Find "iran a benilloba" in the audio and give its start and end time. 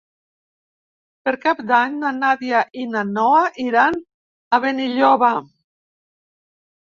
3.65-5.29